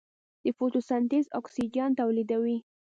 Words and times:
د 0.43 0.45
فوټوسنتز 0.57 1.25
اکسیجن 1.39 1.89
تولیدوي. 1.99 2.57